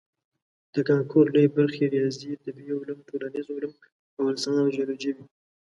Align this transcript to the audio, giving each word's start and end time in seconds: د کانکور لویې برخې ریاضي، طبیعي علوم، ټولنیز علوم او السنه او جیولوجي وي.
د 0.75 0.77
کانکور 0.89 1.25
لویې 1.35 1.53
برخې 1.57 1.83
ریاضي، 1.93 2.31
طبیعي 2.45 2.73
علوم، 2.81 2.99
ټولنیز 3.07 3.47
علوم 3.55 3.73
او 4.17 4.23
السنه 4.33 4.59
او 4.63 4.69
جیولوجي 4.75 5.11
وي. 5.15 5.25